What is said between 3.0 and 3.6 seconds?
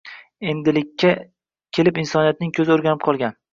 qolgan”